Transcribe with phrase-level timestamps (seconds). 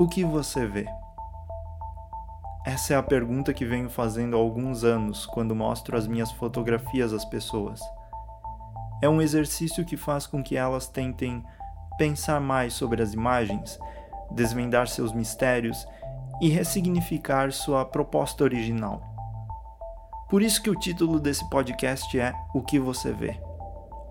[0.00, 0.86] O que você vê?
[2.64, 7.12] Essa é a pergunta que venho fazendo há alguns anos quando mostro as minhas fotografias
[7.12, 7.82] às pessoas.
[9.02, 11.44] É um exercício que faz com que elas tentem
[11.98, 13.78] pensar mais sobre as imagens,
[14.30, 15.86] desvendar seus mistérios
[16.40, 19.02] e ressignificar sua proposta original.
[20.30, 23.38] Por isso que o título desse podcast é O que você vê.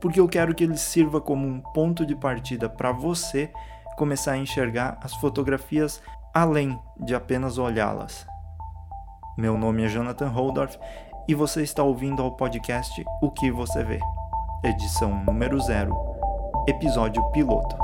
[0.00, 3.52] Porque eu quero que ele sirva como um ponto de partida para você
[3.96, 6.02] começar a enxergar as fotografias
[6.32, 8.26] além de apenas olhá-las.
[9.36, 10.78] Meu nome é Jonathan Holdorf
[11.28, 14.00] e você está ouvindo ao podcast O que você vê,
[14.64, 15.92] edição número 0,
[16.68, 17.83] episódio piloto.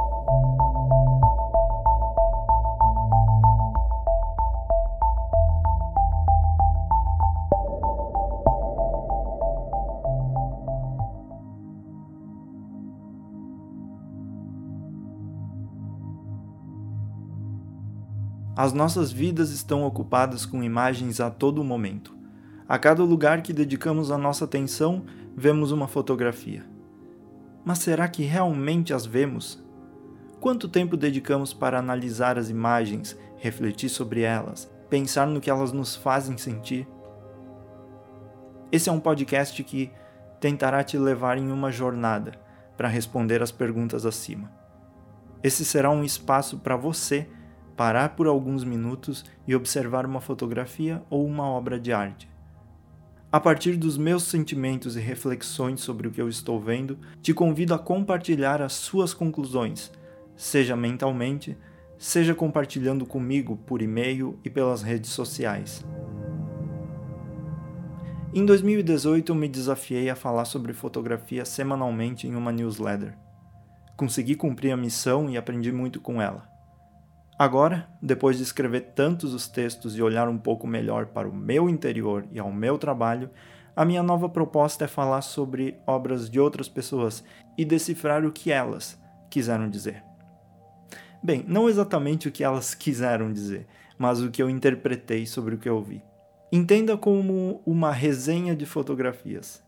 [18.62, 22.14] As nossas vidas estão ocupadas com imagens a todo momento.
[22.68, 25.02] A cada lugar que dedicamos a nossa atenção,
[25.34, 26.62] vemos uma fotografia.
[27.64, 29.64] Mas será que realmente as vemos?
[30.42, 35.96] Quanto tempo dedicamos para analisar as imagens, refletir sobre elas, pensar no que elas nos
[35.96, 36.86] fazem sentir?
[38.70, 39.90] Esse é um podcast que
[40.38, 42.32] tentará te levar em uma jornada
[42.76, 44.52] para responder as perguntas acima.
[45.42, 47.26] Esse será um espaço para você
[47.80, 52.28] parar por alguns minutos e observar uma fotografia ou uma obra de arte.
[53.32, 57.72] A partir dos meus sentimentos e reflexões sobre o que eu estou vendo, te convido
[57.72, 59.90] a compartilhar as suas conclusões,
[60.36, 61.56] seja mentalmente,
[61.96, 65.82] seja compartilhando comigo por e-mail e pelas redes sociais.
[68.34, 73.16] Em 2018, eu me desafiei a falar sobre fotografia semanalmente em uma newsletter.
[73.96, 76.49] Consegui cumprir a missão e aprendi muito com ela.
[77.40, 81.70] Agora, depois de escrever tantos os textos e olhar um pouco melhor para o meu
[81.70, 83.30] interior e ao meu trabalho,
[83.74, 87.24] a minha nova proposta é falar sobre obras de outras pessoas
[87.56, 89.00] e decifrar o que elas
[89.30, 90.04] quiseram dizer.
[91.22, 95.58] Bem, não exatamente o que elas quiseram dizer, mas o que eu interpretei sobre o
[95.58, 96.04] que eu vi.
[96.52, 99.64] Entenda como uma resenha de fotografias.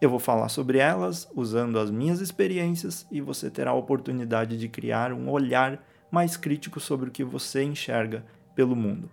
[0.00, 4.68] Eu vou falar sobre elas usando as minhas experiências e você terá a oportunidade de
[4.68, 8.24] criar um olhar mais crítico sobre o que você enxerga
[8.54, 9.10] pelo mundo.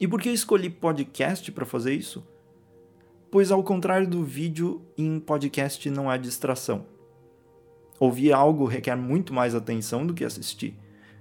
[0.00, 2.26] E por que escolhi podcast para fazer isso?
[3.30, 6.86] Pois, ao contrário do vídeo, em podcast não há distração.
[8.00, 10.78] Ouvir algo requer muito mais atenção do que assistir.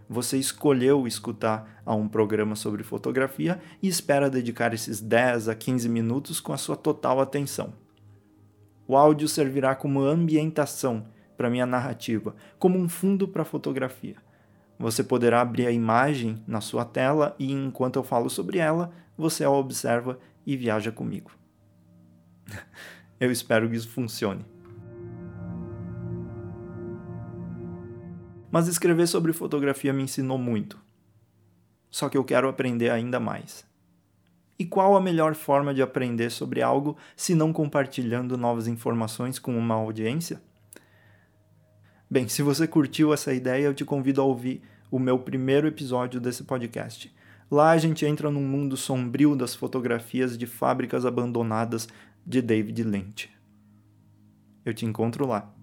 [0.08, 5.90] Você escolheu escutar a um programa sobre fotografia e espera dedicar esses 10 a 15
[5.90, 7.74] minutos com a sua total atenção.
[8.88, 11.08] O áudio servirá como ambientação
[11.38, 14.16] para minha narrativa, como um fundo para a fotografia.
[14.80, 19.44] Você poderá abrir a imagem na sua tela e enquanto eu falo sobre ela, você
[19.44, 21.32] a observa e viaja comigo.
[23.20, 24.46] eu espero que isso funcione.
[28.52, 30.80] Mas escrever sobre fotografia me ensinou muito.
[31.90, 33.66] Só que eu quero aprender ainda mais.
[34.60, 39.58] E qual a melhor forma de aprender sobre algo se não compartilhando novas informações com
[39.58, 40.42] uma audiência?
[42.10, 46.22] Bem, se você curtiu essa ideia, eu te convido a ouvir o meu primeiro episódio
[46.22, 47.14] desse podcast.
[47.52, 51.90] Lá a gente entra num mundo sombrio das fotografias de fábricas abandonadas
[52.26, 53.30] de David Lynch.
[54.64, 55.54] Eu te encontro lá.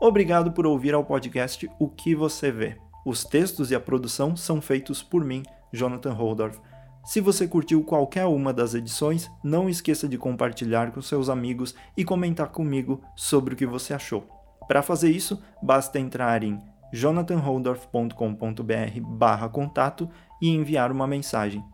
[0.00, 2.76] Obrigado por ouvir ao podcast O que você vê.
[3.04, 5.42] Os textos e a produção são feitos por mim,
[5.72, 6.60] Jonathan Holdorf.
[7.04, 12.04] Se você curtiu qualquer uma das edições, não esqueça de compartilhar com seus amigos e
[12.04, 14.24] comentar comigo sobre o que você achou.
[14.68, 16.60] Para fazer isso, basta entrar em
[16.92, 20.08] jonathanholdorf.com.br contato
[20.40, 21.64] e enviar uma mensagem.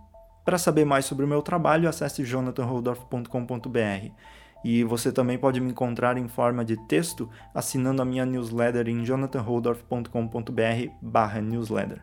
[0.45, 4.13] Para saber mais sobre o meu trabalho, acesse jonathanholdorf.com.br.
[4.65, 9.05] E você também pode me encontrar em forma de texto assinando a minha newsletter em
[9.05, 12.03] jonathanholdorf.com.br/newsletter.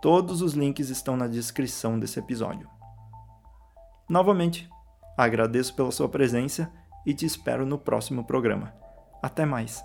[0.00, 2.68] Todos os links estão na descrição desse episódio.
[4.08, 4.70] Novamente,
[5.16, 6.72] agradeço pela sua presença
[7.04, 8.72] e te espero no próximo programa.
[9.22, 9.84] Até mais!